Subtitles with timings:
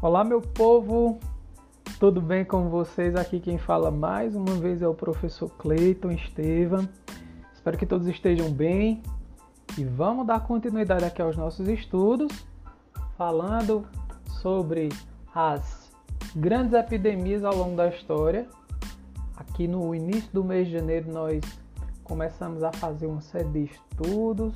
[0.00, 1.18] Olá, meu povo,
[1.98, 3.16] tudo bem com vocês?
[3.16, 6.88] Aqui quem fala mais uma vez é o professor Cleiton Estevam.
[7.52, 9.02] Espero que todos estejam bem
[9.76, 12.30] e vamos dar continuidade aqui aos nossos estudos,
[13.16, 13.84] falando
[14.40, 14.88] sobre
[15.34, 15.90] as
[16.36, 18.46] grandes epidemias ao longo da história.
[19.36, 21.42] Aqui no início do mês de janeiro, nós
[22.04, 24.54] começamos a fazer uma série de estudos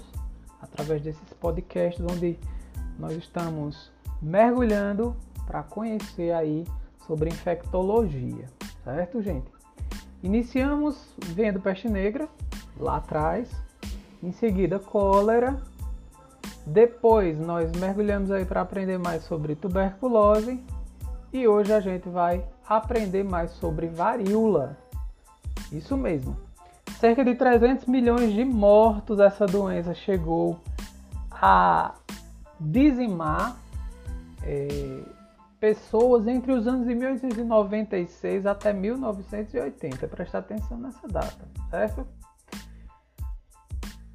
[0.61, 2.39] através desses podcasts, onde
[2.97, 3.91] nós estamos
[4.23, 5.17] mergulhando
[5.53, 6.67] para conhecer aí
[7.07, 8.47] sobre infectologia,
[8.83, 9.53] certo, gente?
[10.23, 12.27] Iniciamos vendo peste negra
[12.79, 13.51] lá atrás,
[14.23, 15.61] em seguida cólera,
[16.65, 20.59] depois nós mergulhamos aí para aprender mais sobre tuberculose
[21.31, 24.79] e hoje a gente vai aprender mais sobre varíola.
[25.71, 26.35] Isso mesmo.
[26.99, 30.59] Cerca de 300 milhões de mortos essa doença chegou
[31.31, 31.95] a
[32.59, 33.57] dizimar
[34.45, 35.03] é,
[35.63, 40.09] pessoas entre os anos de 1896 até 1980.
[40.09, 42.05] Presta atenção nessa data, certo?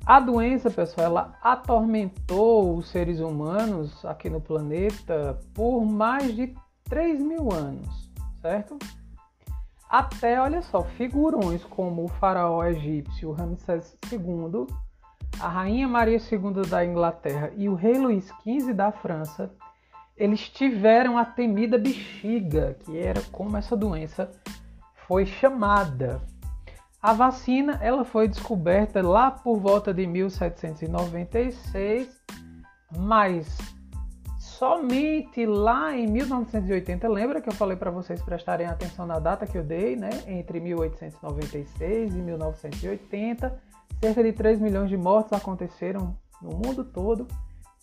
[0.05, 6.53] A doença, pessoal, ela atormentou os seres humanos aqui no planeta por mais de
[6.83, 8.77] 3 mil anos, certo?
[9.89, 14.67] Até, olha só, figurões como o faraó egípcio Ramsés II,
[15.39, 19.49] a rainha Maria II da Inglaterra e o rei Luís XV da França
[20.17, 24.29] eles tiveram a temida bexiga, que era como essa doença
[25.07, 26.21] foi chamada.
[27.01, 32.09] A vacina ela foi descoberta lá por volta de 1796,
[32.97, 33.57] mas
[34.39, 39.55] somente lá em 1980, lembra que eu falei para vocês prestarem atenção na data que
[39.55, 40.09] eu dei, né?
[40.25, 43.61] Entre 1896 e 1980,
[44.01, 47.27] cerca de 3 milhões de mortos aconteceram no mundo todo,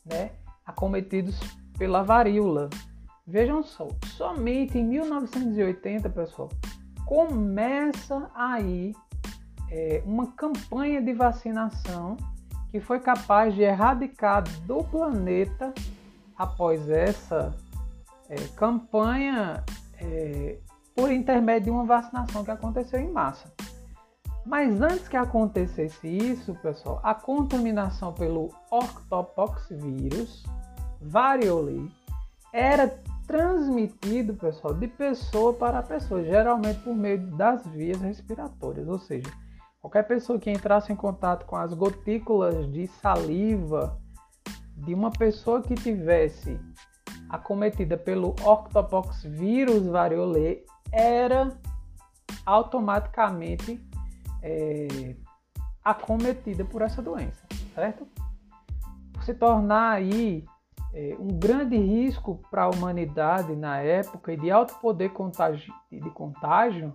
[0.05, 0.33] né?
[0.67, 1.39] Acometidos
[1.77, 2.71] pela varíola.
[3.27, 6.51] Vejam só, somente em 1980, pessoal,
[7.07, 8.95] começa aí
[9.71, 12.17] é, uma campanha de vacinação
[12.71, 15.73] que foi capaz de erradicar do planeta,
[16.37, 17.55] após essa
[18.29, 19.63] é, campanha,
[20.01, 20.59] é,
[20.95, 23.53] por intermédio de uma vacinação que aconteceu em massa.
[24.45, 29.69] Mas antes que acontecesse isso, pessoal, a contaminação pelo ortopox
[31.05, 31.91] variole
[32.53, 32.89] era
[33.27, 39.31] transmitido, pessoal, de pessoa para pessoa, geralmente por meio das vias respiratórias, ou seja,
[39.81, 43.99] qualquer pessoa que entrasse em contato com as gotículas de saliva
[44.77, 46.59] de uma pessoa que tivesse
[47.29, 51.57] acometida pelo Octopox vírus variole era
[52.45, 53.81] automaticamente
[54.43, 55.17] é,
[55.83, 57.45] acometida por essa doença,
[57.75, 58.07] certo?
[59.23, 60.45] Se tornar aí
[61.19, 65.11] um grande risco para a humanidade na época e de alto poder
[65.91, 66.95] de contágio,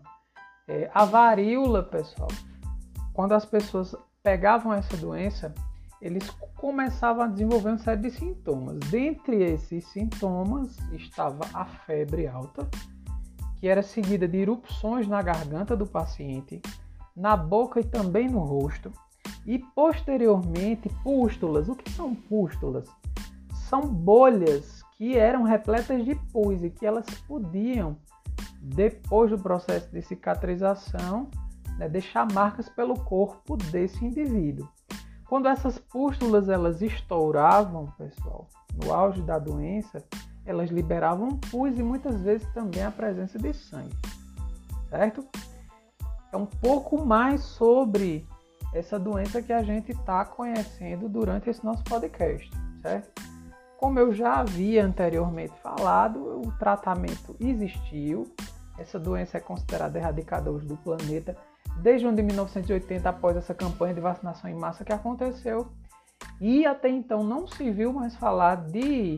[0.67, 2.29] é, a varíola, pessoal.
[3.13, 3.93] Quando as pessoas
[4.23, 5.53] pegavam essa doença,
[6.01, 8.79] eles começavam a desenvolver uma série de sintomas.
[8.89, 12.69] Dentre esses sintomas estava a febre alta,
[13.57, 16.61] que era seguida de erupções na garganta do paciente,
[17.13, 18.91] na boca e também no rosto,
[19.45, 21.67] e posteriormente pústulas.
[21.67, 22.87] O que são pústulas?
[23.69, 27.95] São bolhas que eram repletas de pus e que elas podiam,
[28.61, 31.29] depois do processo de cicatrização,
[31.77, 34.67] né, deixar marcas pelo corpo desse indivíduo.
[35.27, 38.49] Quando essas pústulas elas estouravam, pessoal,
[38.83, 40.03] no auge da doença,
[40.45, 43.95] elas liberavam pus e muitas vezes também a presença de sangue,
[44.89, 45.25] certo?
[46.33, 48.27] É um pouco mais sobre
[48.73, 52.49] essa doença que a gente está conhecendo durante esse nosso podcast,
[52.81, 53.28] certo?
[53.79, 58.25] Como eu já havia anteriormente falado, o tratamento existiu.
[58.77, 61.37] Essa doença é considerada erradicada hoje do planeta
[61.77, 65.71] desde o ano de 1980, após essa campanha de vacinação em massa que aconteceu.
[66.41, 69.17] E até então não se viu mais falar de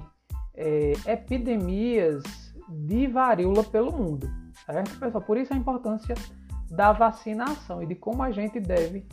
[0.54, 2.22] é, epidemias
[2.70, 4.30] de varíola pelo mundo,
[4.64, 5.24] certo, pessoal?
[5.24, 6.14] Por isso a importância
[6.70, 9.08] da vacinação e de como a gente deve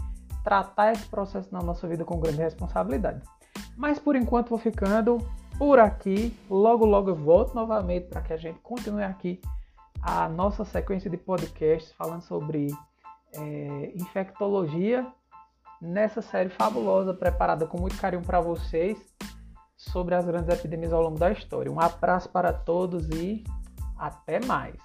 [0.44, 3.22] tratar esse processo na nossa vida com grande responsabilidade.
[3.78, 5.18] Mas por enquanto vou ficando
[5.56, 6.36] por aqui.
[6.50, 9.40] Logo, logo eu volto novamente para que a gente continue aqui
[10.02, 12.68] a nossa sequência de podcasts falando sobre
[13.34, 15.06] é, infectologia
[15.80, 18.98] nessa série fabulosa preparada com muito carinho para vocês
[19.76, 21.70] sobre as grandes epidemias ao longo da história.
[21.70, 23.44] Um abraço para todos e
[23.96, 24.76] até mais.